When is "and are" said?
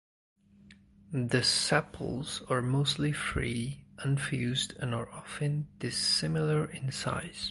4.79-5.07